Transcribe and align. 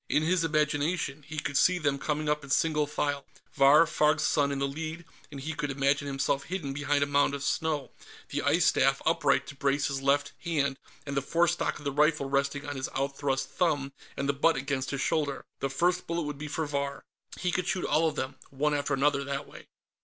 In 0.09 0.23
his 0.23 0.43
imagination, 0.43 1.21
he 1.27 1.37
could 1.37 1.55
see 1.57 1.77
them 1.77 1.99
coming 1.99 2.27
up 2.27 2.43
in 2.43 2.49
single 2.49 2.87
file, 2.87 3.23
Vahr 3.55 3.85
Farg's 3.87 4.23
son 4.23 4.51
in 4.51 4.57
the 4.57 4.67
lead, 4.67 5.05
and 5.29 5.39
he 5.39 5.53
could 5.53 5.69
imagine 5.69 6.07
himself 6.07 6.45
hidden 6.45 6.73
behind 6.73 7.03
a 7.03 7.05
mound 7.05 7.35
of 7.35 7.43
snow, 7.43 7.91
the 8.29 8.41
ice 8.41 8.65
staff 8.65 8.99
upright 9.05 9.45
to 9.45 9.55
brace 9.55 9.89
his 9.89 10.01
left 10.01 10.31
hand 10.43 10.79
and 11.05 11.15
the 11.15 11.21
forestock 11.21 11.77
of 11.77 11.85
the 11.85 11.91
rifle 11.91 12.27
resting 12.27 12.65
on 12.65 12.77
his 12.77 12.89
outthrust 12.97 13.49
thumb 13.51 13.93
and 14.17 14.27
the 14.27 14.33
butt 14.33 14.55
against 14.55 14.89
his 14.89 15.01
shoulder. 15.01 15.45
The 15.59 15.69
first 15.69 16.07
bullet 16.07 16.23
would 16.23 16.39
be 16.39 16.47
for 16.47 16.65
Vahr. 16.65 17.03
He 17.37 17.51
could 17.51 17.67
shoot 17.67 17.85
all 17.85 18.07
of 18.07 18.15
them, 18.15 18.37
one 18.49 18.73
after 18.73 18.95
another, 18.95 19.23
that 19.25 19.45
way.... 19.47 19.67